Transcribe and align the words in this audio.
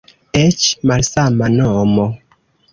Eĉ 0.39 0.63
malsama 0.93 1.53
nomo. 1.61 2.11